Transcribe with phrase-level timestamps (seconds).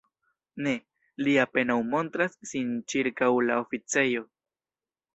[0.67, 0.71] Ne,
[1.27, 4.29] li apenaŭ montras sin ĉirkaŭ la oficejo.